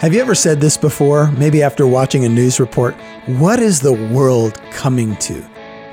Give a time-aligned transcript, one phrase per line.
[0.00, 2.94] Have you ever said this before, maybe after watching a news report?
[3.26, 5.44] What is the world coming to?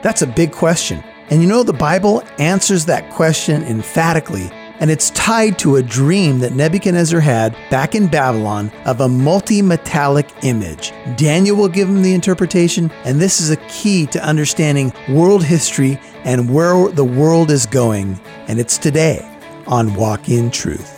[0.04, 1.04] That's a big question.
[1.32, 6.38] And you know, the Bible answers that question emphatically, and it's tied to a dream
[6.42, 10.94] that Nebuchadnezzar had back in Babylon of a multi metallic image.
[11.18, 16.00] Daniel will give him the interpretation, and this is a key to understanding world history
[16.26, 18.20] and where the world is going.
[18.48, 19.28] And it's today
[19.66, 20.95] on Walk in Truth.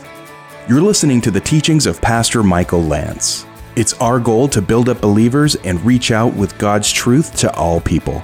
[0.69, 3.45] You're listening to the teachings of Pastor Michael Lance.
[3.77, 7.79] It's our goal to build up believers and reach out with God's truth to all
[7.79, 8.21] people.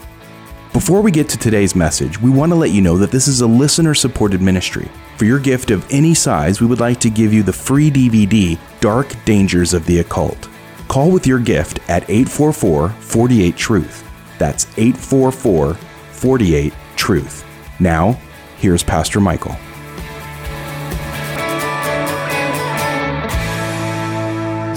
[0.73, 3.39] Before we get to today's message, we want to let you know that this is
[3.39, 4.91] a listener supported ministry.
[5.15, 8.59] For your gift of any size, we would like to give you the free DVD,
[8.81, 10.49] Dark Dangers of the Occult.
[10.89, 14.05] Call with your gift at 844 48 Truth.
[14.37, 17.45] That's 844 48 Truth.
[17.79, 18.19] Now,
[18.57, 19.55] here's Pastor Michael.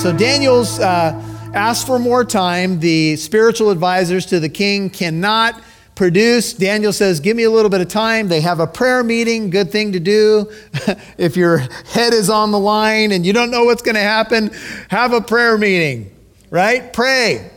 [0.06, 1.20] So Daniel's uh,
[1.52, 2.78] asked for more time.
[2.78, 5.60] The spiritual advisors to the king cannot
[5.96, 6.52] produce.
[6.52, 8.29] Daniel says, Give me a little bit of time.
[8.29, 10.52] They have a prayer meeting, good thing to do.
[11.18, 14.52] if your head is on the line and you don't know what's going to happen,
[14.90, 16.15] have a prayer meeting,
[16.51, 16.93] right?
[16.93, 17.51] Pray.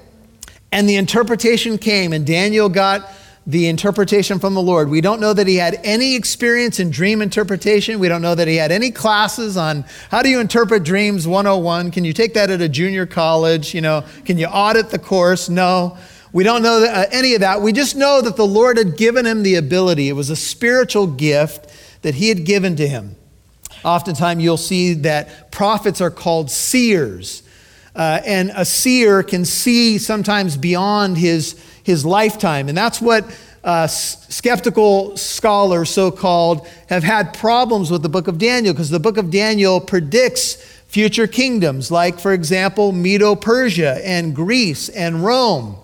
[0.71, 3.07] And the interpretation came, and Daniel got
[3.47, 4.89] the interpretation from the Lord.
[4.89, 7.99] We don't know that he had any experience in dream interpretation.
[7.99, 11.91] We don't know that he had any classes on how do you interpret dreams 101.
[11.91, 13.73] Can you take that at a junior college?
[13.73, 15.49] You know, can you audit the course?
[15.49, 15.97] No.
[16.31, 17.61] We don't know that, uh, any of that.
[17.61, 20.09] We just know that the Lord had given him the ability.
[20.09, 21.71] It was a spiritual gift
[22.03, 23.15] that he had given to him.
[23.83, 27.41] Oftentimes, you'll see that prophets are called seers.
[27.95, 32.69] Uh, and a seer can see sometimes beyond his his lifetime.
[32.69, 33.25] And that's what
[33.63, 38.99] uh, skeptical scholars, so called, have had problems with the book of Daniel because the
[38.99, 40.55] book of Daniel predicts
[40.87, 45.75] future kingdoms, like, for example, Medo Persia and Greece and Rome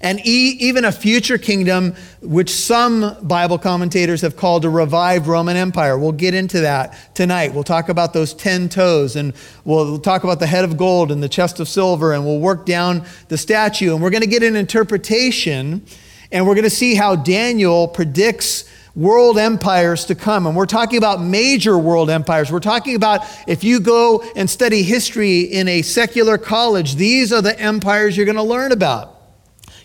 [0.00, 5.56] and e- even a future kingdom, which some Bible commentators have called a revived Roman
[5.56, 5.98] Empire.
[5.98, 7.54] We'll get into that tonight.
[7.54, 9.32] We'll talk about those 10 toes, and
[9.64, 12.66] we'll talk about the head of gold and the chest of silver, and we'll work
[12.66, 13.94] down the statue.
[13.94, 15.84] And we're going to get an interpretation,
[16.30, 18.64] and we're going to see how Daniel predicts
[18.98, 20.46] world empires to come.
[20.46, 22.50] And we're talking about major world empires.
[22.50, 27.40] We're talking about if you go and study history in a secular college, these are
[27.40, 29.17] the empires you're going to learn about.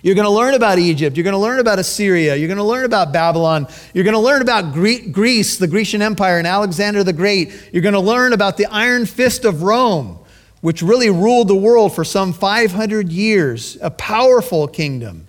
[0.04, 1.16] You're going to learn about Egypt.
[1.16, 2.36] You're going to learn about Assyria.
[2.36, 3.68] You're going to learn about Babylon.
[3.94, 7.70] You're going to learn about Greece, the Grecian Empire, and Alexander the Great.
[7.72, 10.20] You're going to learn about the iron fist of Rome,
[10.60, 15.26] which really ruled the world for some 500 years, a powerful kingdom.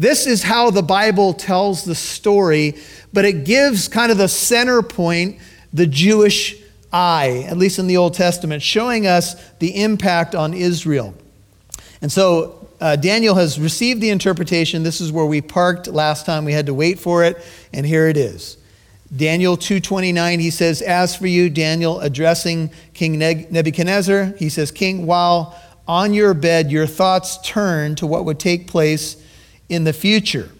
[0.00, 2.74] This is how the Bible tells the story,
[3.12, 5.38] but it gives kind of the center point,
[5.72, 6.56] the Jewish
[6.92, 11.14] eye, at least in the Old Testament, showing us the impact on Israel.
[12.00, 14.82] And so uh, Daniel has received the interpretation.
[14.82, 16.44] This is where we parked last time.
[16.44, 18.56] We had to wait for it, and here it is.
[19.14, 25.58] Daniel 2:29 he says as for you Daniel addressing King Nebuchadnezzar he says king while
[25.86, 29.16] on your bed your thoughts turn to what would take place
[29.70, 30.50] in the future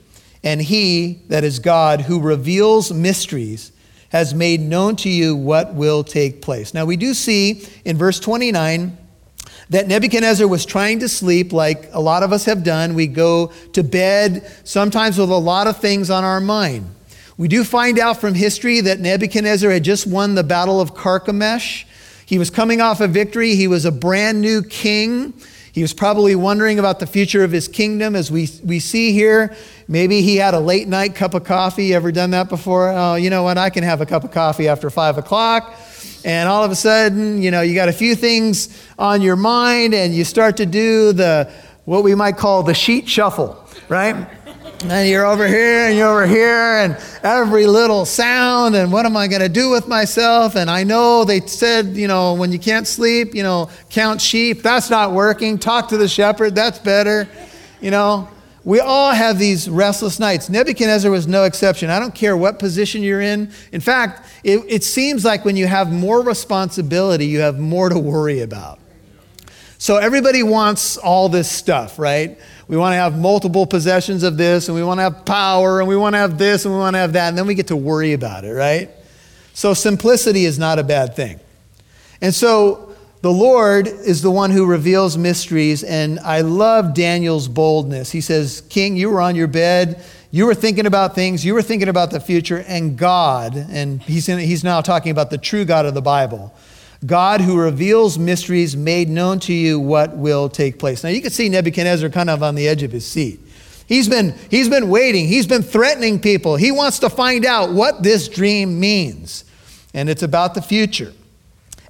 [0.43, 3.71] and he that is God who reveals mysteries
[4.11, 6.73] has made known to you what will take place.
[6.73, 8.97] Now we do see in verse 29
[9.71, 12.95] that Nebuchadnezzar was trying to sleep like a lot of us have done.
[12.95, 16.95] We go to bed sometimes with a lot of things on our mind.
[17.37, 21.85] We do find out from history that Nebuchadnezzar had just won the Battle of Carchemish.
[22.27, 23.55] He was coming off a victory.
[23.55, 25.35] He was a brand new king.
[25.73, 28.17] He was probably wondering about the future of his kingdom.
[28.17, 29.55] As we, we see here,
[29.87, 31.95] maybe he had a late night cup of coffee.
[31.95, 32.89] Ever done that before?
[32.89, 33.57] Oh, you know what?
[33.57, 35.79] I can have a cup of coffee after five o'clock
[36.29, 38.69] and all of a sudden, you know, you got a few things
[38.99, 41.51] on your mind and you start to do the
[41.87, 44.29] what we might call the sheet shuffle, right?
[44.85, 49.17] and you're over here and you're over here and every little sound and what am
[49.17, 50.55] I going to do with myself?
[50.55, 54.63] And I know they said, you know, when you can't sleep, you know, count sheep.
[54.63, 55.59] That's not working.
[55.59, 56.55] Talk to the shepherd.
[56.55, 57.27] That's better.
[57.81, 58.29] You know,
[58.69, 60.51] we all have these restless nights.
[60.51, 61.89] Nebuchadnezzar was no exception.
[61.89, 63.51] I don't care what position you're in.
[63.73, 67.99] In fact, it, it seems like when you have more responsibility, you have more to
[67.99, 68.79] worry about.
[69.79, 72.39] So everybody wants all this stuff, right?
[72.67, 75.89] We want to have multiple possessions of this, and we want to have power, and
[75.89, 77.69] we want to have this, and we want to have that, and then we get
[77.69, 78.91] to worry about it, right?
[79.55, 81.41] So simplicity is not a bad thing.
[82.21, 82.88] And so
[83.21, 88.13] the Lord is the one who reveals mysteries, and I love Daniel's boldness.
[88.13, 91.63] He says, King, you were on your bed, you were thinking about things, you were
[91.63, 95.65] thinking about the future, and God, and he's, in, he's now talking about the true
[95.65, 96.55] God of the Bible.
[97.07, 101.03] God who reveals mysteries made known to you what will take place.
[101.03, 103.41] Now you can see Nebuchadnezzar kind of on the edge of his seat.
[103.87, 106.57] He's been, he's been waiting, he's been threatening people.
[106.57, 109.45] He wants to find out what this dream means.
[109.95, 111.13] And it's about the future.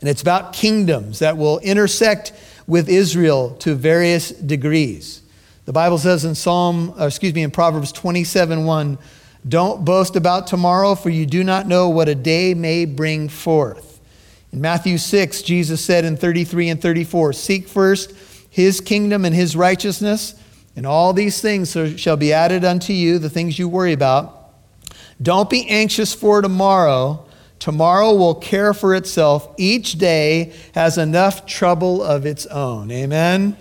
[0.00, 2.33] And it's about kingdoms that will intersect
[2.67, 5.23] with Israel to various degrees.
[5.65, 8.99] The Bible says in Psalm, uh, excuse me, in Proverbs 27 1,
[9.49, 14.00] don't boast about tomorrow, for you do not know what a day may bring forth.
[14.53, 18.15] In Matthew 6, Jesus said in 33 and 34, Seek first
[18.49, 20.35] his kingdom and his righteousness,
[20.75, 24.53] and all these things shall be added unto you, the things you worry about.
[25.21, 27.28] Don't be anxious for tomorrow.
[27.59, 29.49] Tomorrow will care for itself.
[29.57, 32.91] Each day has enough trouble of its own.
[32.91, 33.57] Amen.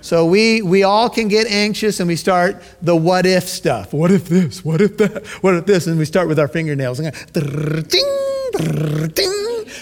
[0.00, 3.92] So we, we all can get anxious and we start the what if stuff.
[3.92, 4.64] What if this?
[4.64, 5.26] What if that?
[5.42, 5.88] What if this?
[5.88, 7.00] And we start with our fingernails.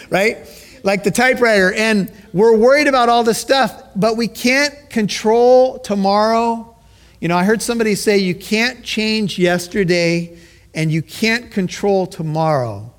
[0.09, 0.39] Right?
[0.83, 1.75] Like the typewriter.
[1.75, 6.75] And we're worried about all this stuff, but we can't control tomorrow.
[7.21, 10.39] You know, I heard somebody say you can't change yesterday
[10.73, 12.94] and you can't control tomorrow.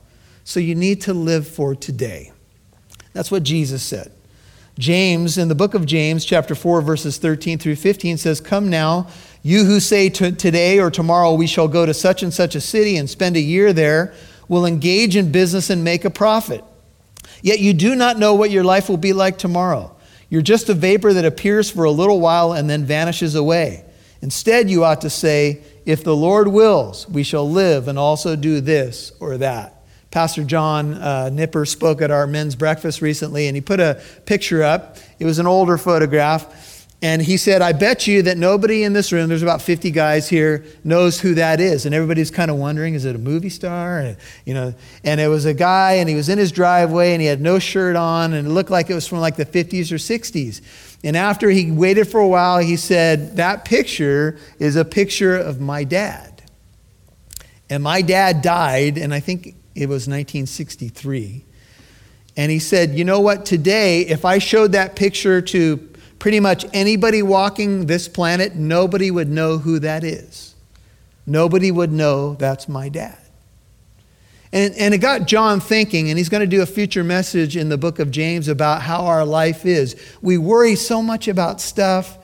[0.46, 2.32] So you need to live for today.
[3.14, 4.12] That's what Jesus said.
[4.78, 9.08] James, in the book of James, chapter 4, verses 13 through 15, says, Come now,
[9.42, 12.62] you who say to today or tomorrow we shall go to such and such a
[12.62, 14.14] city and spend a year there,
[14.48, 16.64] will engage in business and make a profit.
[17.42, 19.96] Yet you do not know what your life will be like tomorrow.
[20.30, 23.84] You're just a vapor that appears for a little while and then vanishes away.
[24.22, 28.62] Instead, you ought to say, If the Lord wills, we shall live and also do
[28.62, 29.75] this or that.
[30.16, 34.64] Pastor John uh, Nipper spoke at our men's breakfast recently, and he put a picture
[34.64, 34.96] up.
[35.20, 36.88] It was an older photograph.
[37.02, 40.30] And he said, I bet you that nobody in this room, there's about 50 guys
[40.30, 41.86] here, knows who that is.
[41.86, 44.00] And everybody's kind of wondering, is it a movie star?
[44.00, 44.16] And,
[44.46, 44.74] you know,
[45.04, 47.60] and it was a guy, and he was in his driveway, and he had no
[47.60, 50.62] shirt on, and it looked like it was from like the 50s or 60s.
[51.04, 55.60] And after he waited for a while, he said, That picture is a picture of
[55.60, 56.42] my dad.
[57.70, 61.44] And my dad died, and I think it was 1963.
[62.38, 63.46] And he said, You know what?
[63.46, 65.78] Today, if I showed that picture to
[66.20, 70.56] pretty much anybody walking this planet, nobody would know who that is.
[71.28, 73.18] Nobody would know that's my dad.
[74.52, 77.68] And, and it got John thinking, and he's going to do a future message in
[77.68, 79.96] the book of James about how our life is.
[80.22, 82.18] We worry so much about stuff,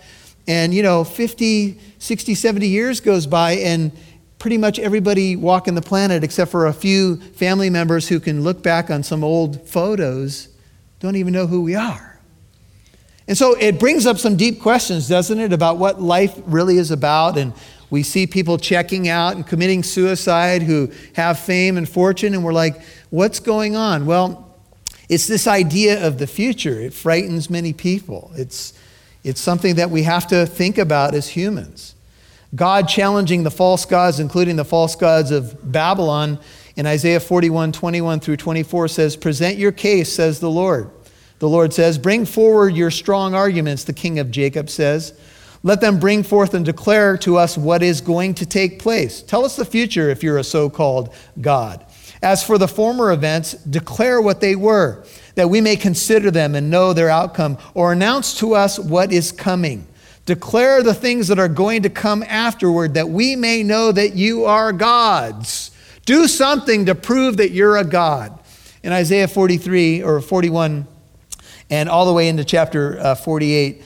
[0.48, 3.92] and you know, 50, 60, 70 years goes by, and
[4.42, 8.64] pretty much everybody walking the planet, except for a few family members who can look
[8.64, 10.48] back on some old photos,
[11.00, 12.20] don't even know who we are.
[13.28, 16.90] And so it brings up some deep questions, doesn't it, about what life really is
[16.90, 17.38] about.
[17.38, 17.54] And
[17.92, 22.52] we see people checking out and committing suicide who have fame and fortune, and we're
[22.52, 24.08] like, what's going on?
[24.08, 24.58] Well,
[25.08, 26.82] it's this idea of the future.
[26.82, 28.32] It frightens many people.
[28.36, 28.74] It's,
[29.24, 31.94] it's something that we have to think about as humans.
[32.54, 36.40] God challenging the false gods, including the false gods of Babylon,
[36.76, 40.90] in Isaiah 41 21 through 24 says, Present your case, says the Lord.
[41.40, 45.14] The Lord says, Bring forward your strong arguments, the king of Jacob says.
[45.64, 49.22] Let them bring forth and declare to us what is going to take place.
[49.22, 51.86] Tell us the future if you're a so called God.
[52.24, 55.04] As for the former events, declare what they were,
[55.36, 59.32] that we may consider them and know their outcome, or announce to us what is
[59.32, 59.88] coming.
[60.32, 64.46] Declare the things that are going to come afterward that we may know that you
[64.46, 65.72] are gods.
[66.06, 68.40] Do something to prove that you're a God.
[68.82, 70.88] In Isaiah 43 or 41
[71.70, 73.84] and all the way into chapter uh, 48,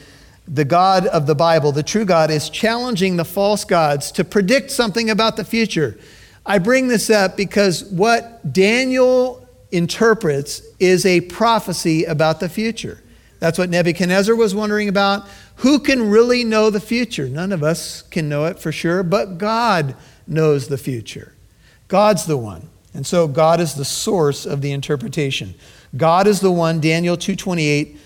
[0.47, 4.69] the God of the Bible, the true God, is challenging the false gods to predict
[4.69, 5.97] something about the future.
[6.45, 13.01] I bring this up because what Daniel interprets is a prophecy about the future.
[13.39, 15.27] That's what Nebuchadnezzar was wondering about.
[15.57, 17.27] Who can really know the future?
[17.27, 19.95] None of us can know it for sure, but God
[20.27, 21.33] knows the future.
[21.87, 22.69] God's the one.
[22.93, 25.53] And so God is the source of the interpretation.
[25.95, 27.97] God is the one, Daniel 2:28,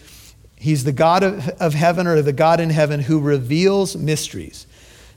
[0.55, 4.67] he's the God of, of heaven or the God in heaven who reveals mysteries.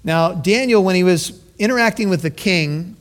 [0.04, 2.96] Now, Daniel, when he was interacting with the king,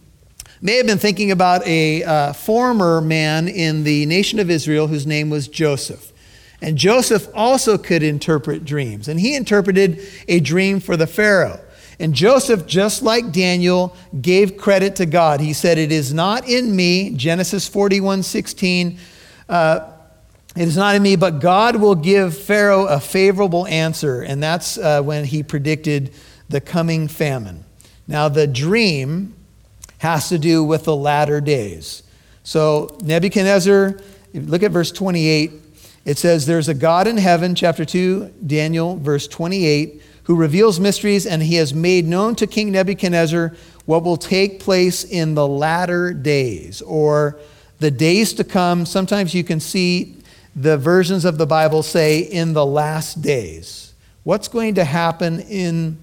[0.62, 5.08] may have been thinking about a uh, former man in the nation of Israel whose
[5.08, 6.11] name was Joseph.
[6.62, 9.08] And Joseph also could interpret dreams.
[9.08, 11.60] And he interpreted a dream for the Pharaoh.
[12.00, 15.40] And Joseph, just like Daniel, gave credit to God.
[15.40, 18.98] He said, It is not in me, Genesis 41 16.
[19.48, 19.88] Uh,
[20.56, 24.22] it is not in me, but God will give Pharaoh a favorable answer.
[24.22, 26.12] And that's uh, when he predicted
[26.50, 27.64] the coming famine.
[28.08, 29.36] Now, the dream
[30.00, 32.04] has to do with the latter days.
[32.44, 34.00] So, Nebuchadnezzar
[34.34, 35.52] look at verse 28.
[36.06, 41.26] It says, There's a God in heaven, chapter 2, Daniel, verse 28, who reveals mysteries,
[41.26, 43.56] and he has made known to King Nebuchadnezzar
[43.86, 47.40] what will take place in the latter days or
[47.80, 48.86] the days to come.
[48.86, 50.16] Sometimes you can see
[50.56, 53.94] the versions of the Bible say in the last days.
[54.24, 55.98] What's going to happen in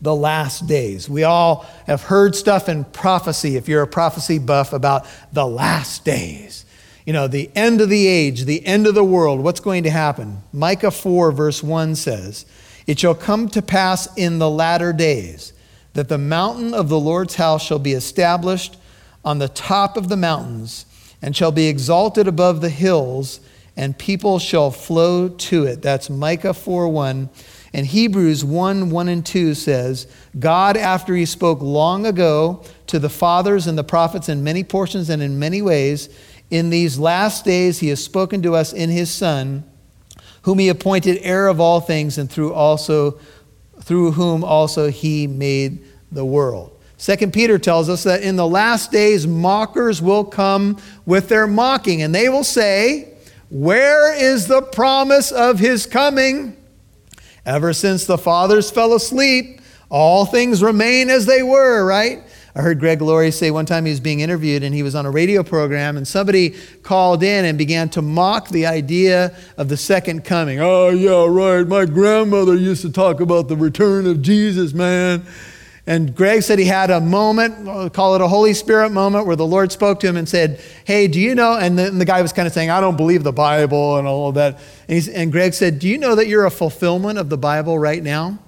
[0.00, 1.08] the last days?
[1.08, 6.04] We all have heard stuff in prophecy, if you're a prophecy buff, about the last
[6.04, 6.64] days.
[7.04, 9.90] You know, the end of the age, the end of the world, what's going to
[9.90, 10.42] happen?
[10.52, 12.46] Micah 4, verse 1 says,
[12.86, 15.52] It shall come to pass in the latter days
[15.94, 18.76] that the mountain of the Lord's house shall be established
[19.24, 20.86] on the top of the mountains
[21.20, 23.40] and shall be exalted above the hills
[23.76, 25.80] and people shall flow to it.
[25.82, 27.28] That's Micah 4 1.
[27.74, 30.06] And Hebrews 1 1 and 2 says,
[30.38, 35.08] God, after he spoke long ago to the fathers and the prophets in many portions
[35.08, 36.10] and in many ways,
[36.52, 39.64] in these last days he has spoken to us in his Son,
[40.42, 43.18] whom he appointed heir of all things, and through also
[43.80, 45.82] through whom also he made
[46.12, 46.78] the world.
[46.98, 52.02] Second Peter tells us that in the last days mockers will come with their mocking,
[52.02, 53.14] and they will say,
[53.48, 56.56] where is the promise of his coming?
[57.46, 62.22] Ever since the fathers fell asleep, all things remain as they were, right?
[62.54, 65.06] I heard Greg Laurie say one time he was being interviewed and he was on
[65.06, 66.50] a radio program and somebody
[66.82, 70.60] called in and began to mock the idea of the second coming.
[70.60, 71.66] Oh, yeah, right.
[71.66, 75.24] My grandmother used to talk about the return of Jesus, man.
[75.86, 79.46] And Greg said he had a moment, call it a Holy Spirit moment, where the
[79.46, 81.56] Lord spoke to him and said, Hey, do you know?
[81.56, 84.28] And the, the guy was kind of saying, I don't believe the Bible and all
[84.28, 84.60] of that.
[84.88, 88.02] And, and Greg said, Do you know that you're a fulfillment of the Bible right
[88.02, 88.38] now?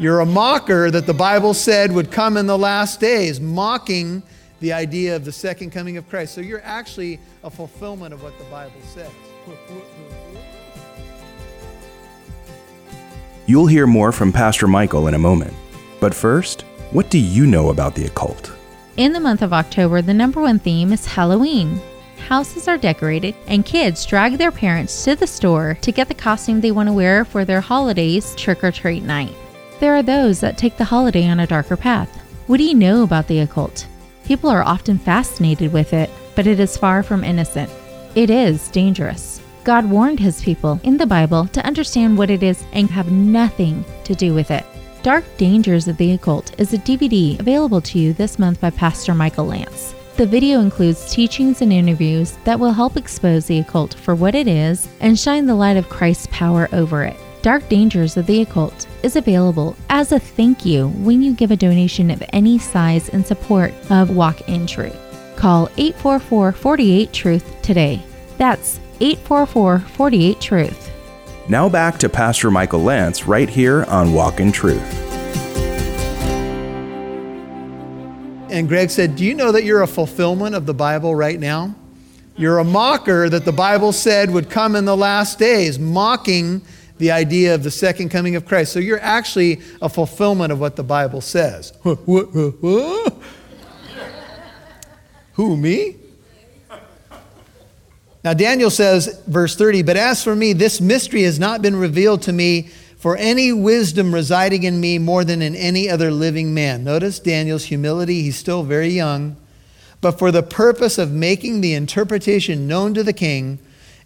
[0.00, 4.22] You're a mocker that the Bible said would come in the last days, mocking
[4.60, 6.32] the idea of the second coming of Christ.
[6.34, 9.10] So you're actually a fulfillment of what the Bible says.
[13.44, 15.52] You'll hear more from Pastor Michael in a moment.
[16.00, 18.50] But first, what do you know about the occult?
[18.96, 21.78] In the month of October, the number one theme is Halloween.
[22.26, 26.62] Houses are decorated, and kids drag their parents to the store to get the costume
[26.62, 29.34] they want to wear for their holidays trick or treat night.
[29.80, 32.14] There are those that take the holiday on a darker path.
[32.46, 33.86] What do you know about the occult?
[34.26, 37.70] People are often fascinated with it, but it is far from innocent.
[38.14, 39.40] It is dangerous.
[39.64, 43.82] God warned his people in the Bible to understand what it is and have nothing
[44.04, 44.66] to do with it.
[45.02, 49.14] Dark Dangers of the Occult is a DVD available to you this month by Pastor
[49.14, 49.94] Michael Lance.
[50.18, 54.46] The video includes teachings and interviews that will help expose the occult for what it
[54.46, 57.16] is and shine the light of Christ's power over it.
[57.42, 61.56] Dark Dangers of the Occult is available as a thank you when you give a
[61.56, 64.98] donation of any size in support of Walk in Truth.
[65.36, 68.02] Call 844 48 Truth today.
[68.36, 70.92] That's 844 48 Truth.
[71.48, 75.08] Now back to Pastor Michael Lance right here on Walk in Truth.
[78.50, 81.74] And Greg said, Do you know that you're a fulfillment of the Bible right now?
[82.36, 86.60] You're a mocker that the Bible said would come in the last days, mocking
[87.00, 88.72] the idea of the second coming of Christ.
[88.72, 91.72] So you're actually a fulfillment of what the Bible says.
[95.32, 95.96] Who, me?
[98.22, 102.20] Now, Daniel says, verse 30, but as for me, this mystery has not been revealed
[102.22, 106.84] to me for any wisdom residing in me more than in any other living man.
[106.84, 108.20] Notice Daniel's humility.
[108.20, 109.36] He's still very young.
[110.02, 113.58] But for the purpose of making the interpretation known to the king,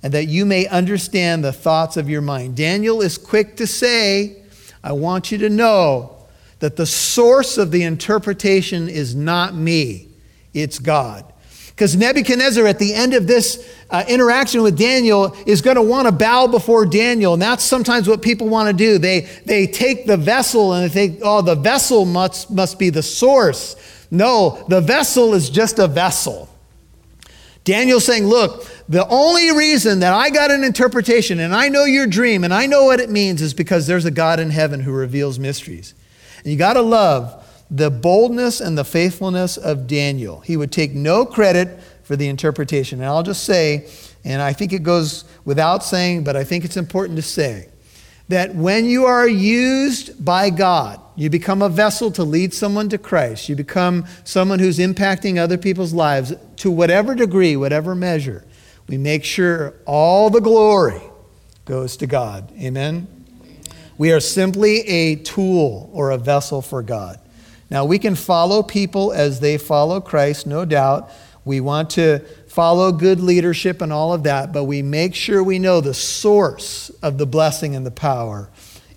[0.05, 2.55] and that you may understand the thoughts of your mind.
[2.55, 4.37] Daniel is quick to say,
[4.83, 6.27] I want you to know
[6.59, 10.09] that the source of the interpretation is not me,
[10.53, 11.25] it's God.
[11.69, 16.07] Because Nebuchadnezzar, at the end of this uh, interaction with Daniel, is going to want
[16.07, 17.33] to bow before Daniel.
[17.33, 18.99] And that's sometimes what people want to do.
[18.99, 23.03] They, they take the vessel and they think, oh, the vessel must, must be the
[23.03, 23.75] source.
[24.11, 26.49] No, the vessel is just a vessel.
[27.65, 32.07] Daniel's saying, look, the only reason that I got an interpretation and I know your
[32.07, 34.93] dream and I know what it means is because there's a God in heaven who
[34.93, 35.95] reveals mysteries.
[36.39, 40.41] And you got to love the boldness and the faithfulness of Daniel.
[40.41, 43.01] He would take no credit for the interpretation.
[43.01, 43.89] And I'll just say,
[44.25, 47.69] and I think it goes without saying, but I think it's important to say,
[48.29, 52.99] that when you are used by God, you become a vessel to lead someone to
[52.99, 53.49] Christ.
[53.49, 56.33] You become someone who's impacting other people's lives
[56.65, 58.43] to whatever degree, whatever measure.
[58.89, 61.03] We make sure all the glory
[61.67, 62.51] goes to God.
[62.59, 63.07] Amen?
[63.99, 67.21] We are simply a tool or a vessel for God.
[67.69, 71.11] Now, we can follow people as they follow Christ, no doubt.
[71.45, 75.59] We want to follow good leadership and all of that, but we make sure we
[75.59, 78.49] know the source of the blessing and the power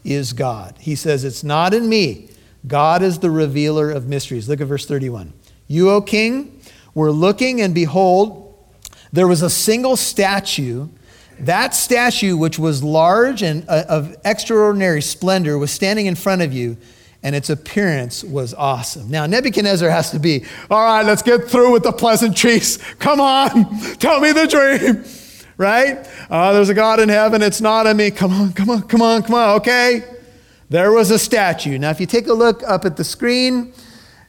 [0.06, 0.76] is God.
[0.80, 2.30] He says, It's not in me.
[2.66, 4.48] God is the revealer of mysteries.
[4.48, 5.34] Look at verse 31.
[5.68, 6.57] You, O king,
[6.98, 8.56] were looking, and behold,
[9.14, 10.88] there was a single statue.
[11.42, 16.52] That statue, which was large and uh, of extraordinary splendor, was standing in front of
[16.52, 16.76] you,
[17.22, 19.12] and its appearance was awesome.
[19.12, 22.78] Now, Nebuchadnezzar has to be, all right, let's get through with the pleasantries.
[22.98, 25.04] Come on, tell me the dream,
[25.56, 26.00] right?
[26.32, 28.10] Uh, there's a God in heaven, it's not in me.
[28.10, 30.02] Come on, come on, come on, come on, okay?
[30.72, 31.78] There was a statue.
[31.78, 33.72] Now, if you take a look up at the screen,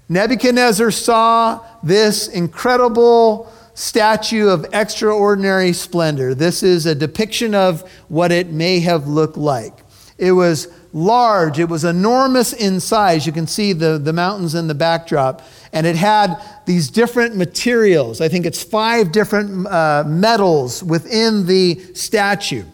[0.08, 6.34] Nebuchadnezzar saw this incredible statue of extraordinary splendor.
[6.34, 9.72] This is a depiction of what it may have looked like.
[10.16, 13.26] It was large, it was enormous in size.
[13.26, 15.42] You can see the, the mountains in the backdrop.
[15.72, 18.20] And it had these different materials.
[18.20, 22.64] I think it's five different uh, metals within the statue.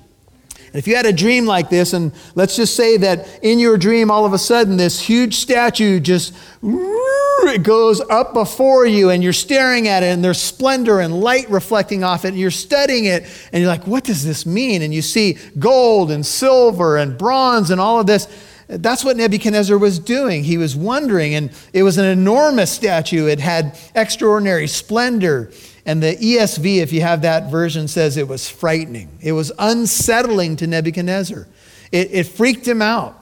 [0.74, 3.78] And if you had a dream like this, and let's just say that in your
[3.78, 9.22] dream, all of a sudden, this huge statue just it goes up before you, and
[9.22, 13.04] you're staring at it, and there's splendor and light reflecting off it, and you're studying
[13.04, 14.82] it, and you're like, what does this mean?
[14.82, 18.26] And you see gold and silver and bronze and all of this.
[18.66, 20.42] That's what Nebuchadnezzar was doing.
[20.42, 23.28] He was wondering, and it was an enormous statue.
[23.28, 25.52] It had extraordinary splendor.
[25.86, 29.18] And the ESV, if you have that version, says it was frightening.
[29.20, 31.46] It was unsettling to Nebuchadnezzar.
[31.92, 33.20] It, it freaked him out.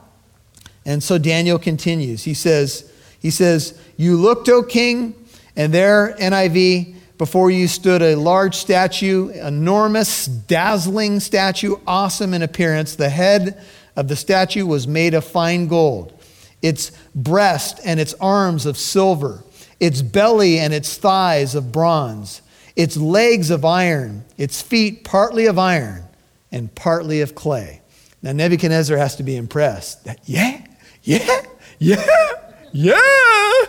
[0.85, 2.25] And so Daniel continues.
[2.25, 5.15] He says, he says, You looked, O king,
[5.57, 12.97] and there, NIV, before you stood a large statue, enormous, dazzling statue, awesome in appearance.
[12.97, 13.63] The head
[13.97, 16.19] of the statue was made of fine gold,
[16.63, 19.45] its breast and its arms of silver,
[19.79, 22.41] its belly and its thighs of bronze
[22.77, 26.05] its legs of iron, its feet partly of iron
[26.51, 27.81] and partly of clay.
[28.23, 30.05] Now, Nebuchadnezzar has to be impressed.
[30.05, 30.65] That, yeah,
[31.03, 31.43] yeah,
[31.79, 32.33] yeah,
[32.73, 33.65] yeah.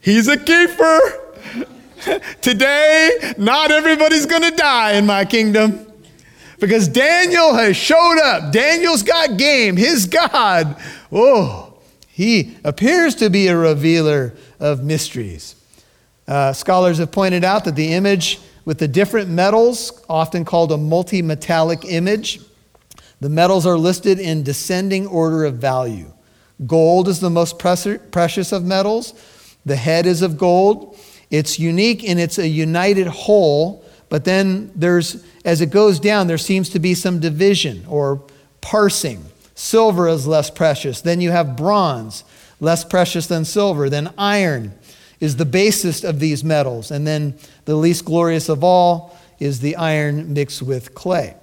[0.00, 1.00] He's a keeper.
[2.42, 5.90] Today, not everybody's going to die in my kingdom
[6.60, 8.52] because Daniel has showed up.
[8.52, 9.76] Daniel's got game.
[9.76, 10.76] His God,
[11.10, 15.56] oh, he appears to be a revealer of mysteries.
[16.26, 20.76] Uh, scholars have pointed out that the image with the different metals, often called a
[20.76, 22.40] multi-metallic image,
[23.20, 26.10] the metals are listed in descending order of value.
[26.66, 29.14] Gold is the most precious of metals.
[29.66, 30.98] The head is of gold.
[31.30, 36.38] It's unique and it's a united whole, but then there's, as it goes down, there
[36.38, 38.22] seems to be some division or
[38.60, 39.24] parsing.
[39.54, 41.00] Silver is less precious.
[41.00, 42.24] Then you have bronze,
[42.60, 43.90] less precious than silver.
[43.90, 44.74] Then iron,
[45.24, 46.90] is the basest of these metals.
[46.90, 47.34] And then
[47.64, 51.34] the least glorious of all is the iron mixed with clay.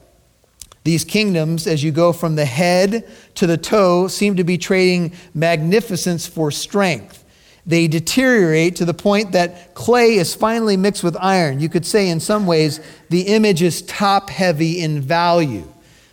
[0.83, 5.13] These kingdoms, as you go from the head to the toe, seem to be trading
[5.33, 7.23] magnificence for strength.
[7.65, 11.59] They deteriorate to the point that clay is finally mixed with iron.
[11.59, 15.67] You could say, in some ways, the image is top heavy in value,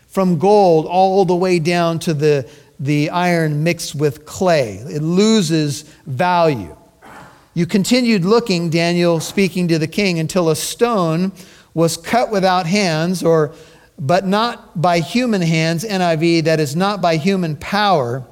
[0.08, 2.48] from gold all the way down to the,
[2.80, 4.76] the iron mixed with clay.
[4.76, 6.76] It loses value.
[7.58, 11.32] You continued looking, Daniel speaking to the king, until a stone
[11.74, 13.52] was cut without hands, or
[13.98, 18.24] but not by human hands, NIV, that is not by human power.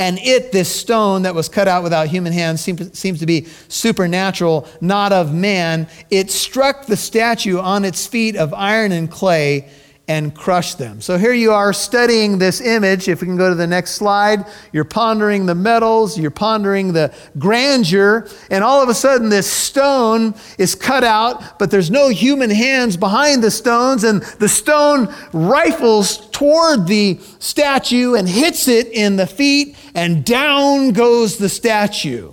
[0.00, 3.46] And it, this stone that was cut out without human hands, seems, seems to be
[3.68, 5.86] supernatural, not of man.
[6.10, 9.70] It struck the statue on its feet of iron and clay
[10.10, 11.00] and crush them.
[11.00, 13.06] So here you are studying this image.
[13.06, 17.14] If we can go to the next slide, you're pondering the metals, you're pondering the
[17.38, 22.50] grandeur, and all of a sudden this stone is cut out, but there's no human
[22.50, 29.14] hands behind the stones, and the stone rifles toward the statue and hits it in
[29.14, 32.32] the feet, and down goes the statue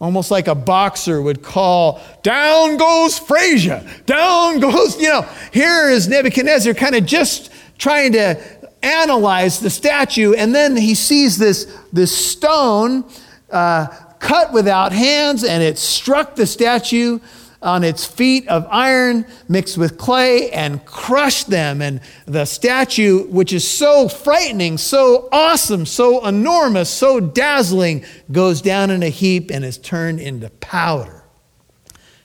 [0.00, 6.08] almost like a boxer would call, down goes Frazier, down goes, you know, here is
[6.08, 8.40] Nebuchadnezzar kind of just trying to
[8.82, 13.04] analyze the statue, and then he sees this, this stone
[13.50, 13.86] uh,
[14.18, 17.18] cut without hands, and it struck the statue
[17.60, 21.82] on its feet of iron mixed with clay and crushed them.
[21.82, 28.90] And the statue, which is so frightening, so awesome, so enormous, so dazzling, goes down
[28.90, 31.24] in a heap and is turned into powder.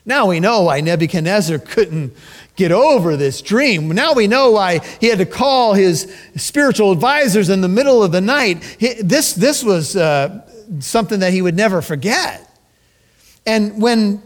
[0.06, 2.14] Now we know why Nebuchadnezzar couldn't
[2.56, 3.88] get over this dream.
[3.88, 8.12] Now we know why he had to call his spiritual advisors in the middle of
[8.12, 8.76] the night.
[8.78, 10.46] This, this was uh,
[10.78, 12.48] something that he would never forget.
[13.46, 14.22] And when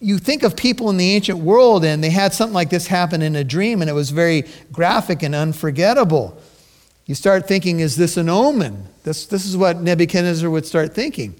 [0.00, 3.22] you think of people in the ancient world and they had something like this happen
[3.22, 6.40] in a dream and it was very graphic and unforgettable.
[7.06, 8.86] You start thinking, is this an omen?
[9.02, 11.34] This, this is what Nebuchadnezzar would start thinking.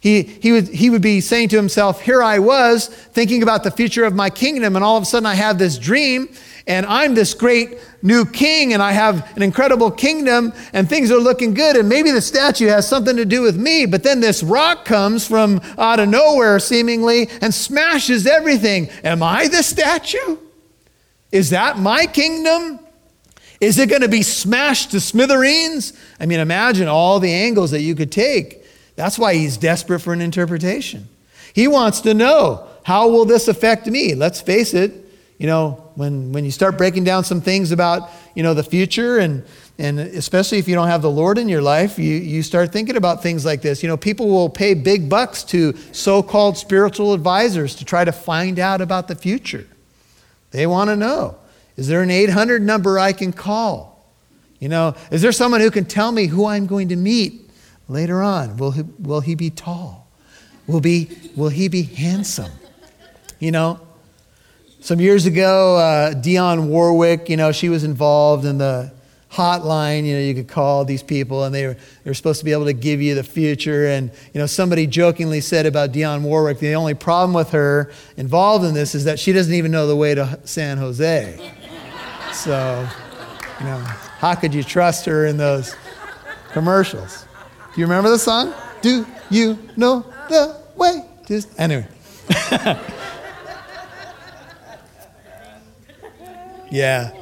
[0.00, 3.70] He, he, would, he would be saying to himself, Here I was thinking about the
[3.70, 6.28] future of my kingdom, and all of a sudden I have this dream,
[6.66, 11.18] and I'm this great new king, and I have an incredible kingdom, and things are
[11.18, 13.86] looking good, and maybe the statue has something to do with me.
[13.86, 18.90] But then this rock comes from out of nowhere, seemingly, and smashes everything.
[19.02, 20.36] Am I the statue?
[21.32, 22.78] Is that my kingdom?
[23.60, 25.92] Is it going to be smashed to smithereens?
[26.20, 28.62] I mean, imagine all the angles that you could take.
[28.98, 31.08] That's why he's desperate for an interpretation.
[31.52, 34.16] He wants to know how will this affect me?
[34.16, 34.92] Let's face it,
[35.38, 39.18] you know, when, when you start breaking down some things about, you know, the future
[39.18, 39.44] and,
[39.78, 42.96] and especially if you don't have the Lord in your life, you, you start thinking
[42.96, 43.84] about things like this.
[43.84, 48.10] You know, people will pay big bucks to so called spiritual advisors to try to
[48.10, 49.68] find out about the future.
[50.50, 51.36] They want to know
[51.76, 54.04] is there an 800 number I can call?
[54.58, 57.47] You know, is there someone who can tell me who I'm going to meet
[57.88, 58.56] later on?
[58.56, 60.08] Will he, will he be tall?
[60.66, 62.52] Will, be, will he be handsome?
[63.38, 63.80] You know,
[64.80, 68.92] some years ago, uh, Dionne Warwick, you know, she was involved in the
[69.30, 70.04] hotline.
[70.04, 72.52] You know, you could call these people and they were, they were supposed to be
[72.52, 73.86] able to give you the future.
[73.88, 78.64] And, you know, somebody jokingly said about Dionne Warwick, the only problem with her involved
[78.64, 81.52] in this is that she doesn't even know the way to San Jose.
[82.32, 82.88] So,
[83.60, 85.74] you know, how could you trust her in those
[86.52, 87.27] commercials?
[87.78, 88.52] You remember the song?
[88.82, 91.04] Do you know the way?
[91.28, 91.86] Just anyway.
[96.72, 97.12] yeah.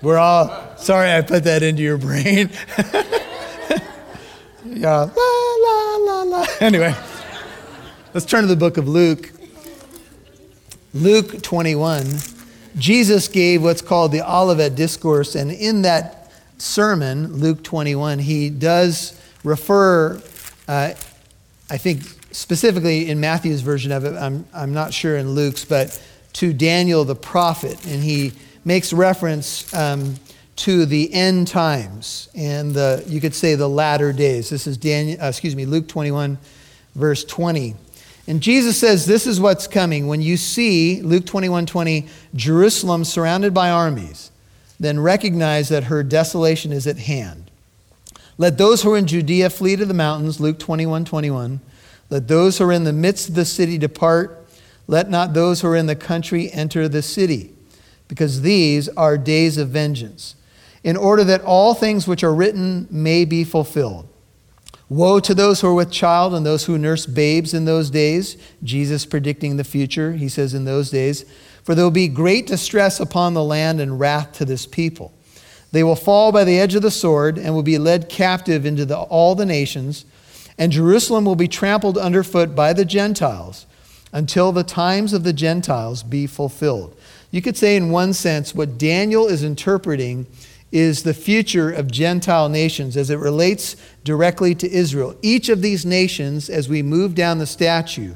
[0.00, 2.48] We're all sorry I put that into your brain.
[4.64, 5.10] yeah.
[5.14, 6.46] La la la la.
[6.62, 6.94] Anyway.
[8.14, 9.32] Let's turn to the book of Luke.
[10.94, 12.06] Luke 21.
[12.78, 19.20] Jesus gave what's called the Olivet Discourse, and in that sermon, Luke 21, he does
[19.44, 20.20] refer,
[20.68, 20.92] uh,
[21.70, 26.00] I think specifically in Matthew's version of it, I'm, I'm not sure in Luke's, but
[26.34, 27.84] to Daniel the prophet.
[27.86, 28.32] And he
[28.64, 30.16] makes reference um,
[30.56, 34.50] to the end times and the, you could say the latter days.
[34.50, 36.38] This is Daniel, uh, excuse me, Luke 21,
[36.94, 37.74] verse 20.
[38.26, 40.08] And Jesus says, This is what's coming.
[40.08, 44.30] When you see, Luke 21 20, Jerusalem surrounded by armies,
[44.80, 47.45] then recognize that her desolation is at hand.
[48.38, 51.60] Let those who are in Judea flee to the mountains, Luke 21 21.
[52.10, 54.46] Let those who are in the midst of the city depart.
[54.86, 57.52] Let not those who are in the country enter the city,
[58.08, 60.36] because these are days of vengeance,
[60.84, 64.08] in order that all things which are written may be fulfilled.
[64.88, 68.36] Woe to those who are with child and those who nurse babes in those days.
[68.62, 71.24] Jesus predicting the future, he says, in those days.
[71.64, 75.12] For there will be great distress upon the land and wrath to this people.
[75.72, 78.84] They will fall by the edge of the sword and will be led captive into
[78.84, 80.04] the, all the nations,
[80.58, 83.66] and Jerusalem will be trampled underfoot by the Gentiles
[84.12, 86.96] until the times of the Gentiles be fulfilled.
[87.30, 90.26] You could say, in one sense, what Daniel is interpreting
[90.72, 95.16] is the future of Gentile nations as it relates directly to Israel.
[95.22, 98.14] Each of these nations, as we move down the statue,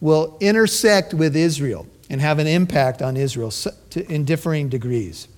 [0.00, 3.52] will intersect with Israel and have an impact on Israel
[4.08, 5.28] in differing degrees.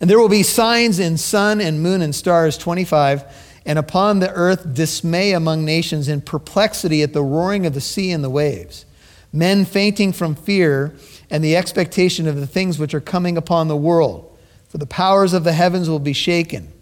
[0.00, 3.24] And there will be signs in sun and moon and stars, 25,
[3.66, 8.10] and upon the earth dismay among nations in perplexity at the roaring of the sea
[8.10, 8.86] and the waves.
[9.32, 10.94] Men fainting from fear
[11.30, 14.26] and the expectation of the things which are coming upon the world.
[14.68, 16.72] For the powers of the heavens will be shaken.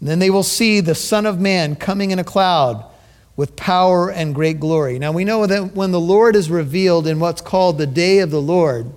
[0.00, 2.84] And then they will see the Son of Man coming in a cloud
[3.36, 4.98] with power and great glory.
[4.98, 8.30] Now we know that when the Lord is revealed in what's called the day of
[8.30, 8.92] the Lord,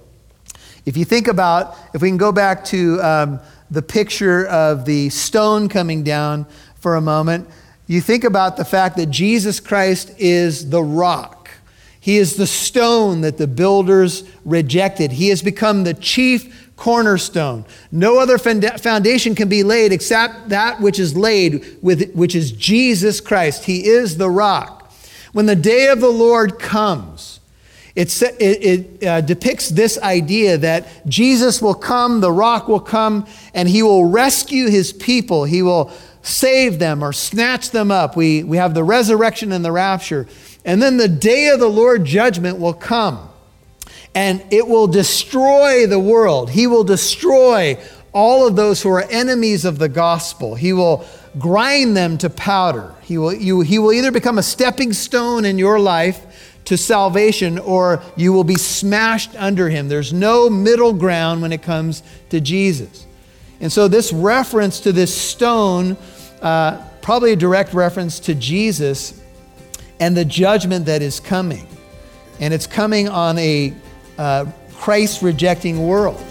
[0.86, 3.40] if you think about, if we can go back to um,
[3.72, 7.50] the picture of the stone coming down for a moment,
[7.88, 11.50] you think about the fact that Jesus Christ is the rock.
[12.00, 15.12] He is the stone that the builders rejected.
[15.12, 17.66] He has become the chief cornerstone.
[17.92, 23.22] No other foundation can be laid except that which is laid with which is Jesus
[23.22, 23.66] Christ.
[23.66, 24.92] He is the rock.
[25.32, 27.41] When the day of the Lord comes,
[27.96, 33.68] it, it uh, depicts this idea that Jesus will come, the rock will come, and
[33.68, 35.44] he will rescue his people.
[35.44, 38.16] He will save them or snatch them up.
[38.16, 40.28] We, we have the resurrection and the rapture.
[40.64, 43.28] And then the day of the Lord judgment will come,
[44.16, 46.52] and it will destroy the world.
[46.52, 47.78] He will destroy
[48.14, 50.56] all of those who are enemies of the gospel.
[50.56, 51.06] He will
[51.40, 52.94] grind them to powder.
[53.02, 56.26] He will, you, he will either become a stepping stone in your life
[56.66, 59.88] to salvation or you will be smashed under him.
[59.88, 63.06] There's no middle ground when it comes to Jesus.
[63.60, 65.98] And so, this reference to this stone,
[66.42, 69.22] uh, probably a direct reference to Jesus
[70.00, 71.68] and the judgment that is coming.
[72.40, 73.74] And it's coming on a
[74.18, 76.24] uh, Christ rejecting world.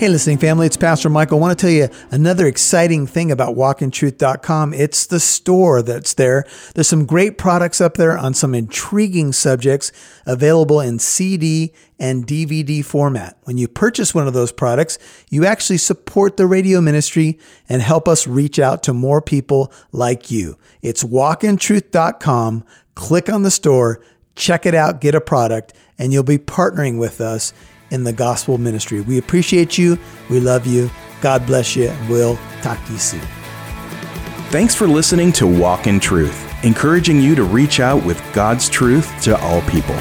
[0.00, 1.36] Hey, listening family, it's Pastor Michael.
[1.36, 4.72] I want to tell you another exciting thing about walkintruth.com.
[4.72, 6.46] It's the store that's there.
[6.74, 9.92] There's some great products up there on some intriguing subjects
[10.24, 13.36] available in CD and DVD format.
[13.44, 18.08] When you purchase one of those products, you actually support the radio ministry and help
[18.08, 20.56] us reach out to more people like you.
[20.80, 22.64] It's walkintruth.com.
[22.94, 24.02] Click on the store,
[24.34, 27.52] check it out, get a product, and you'll be partnering with us
[27.90, 29.00] in the gospel ministry.
[29.00, 29.98] We appreciate you.
[30.28, 30.90] We love you.
[31.20, 31.92] God bless you.
[32.08, 33.20] We'll talk to you soon.
[34.50, 39.20] Thanks for listening to Walk in Truth, encouraging you to reach out with God's truth
[39.22, 39.96] to all people.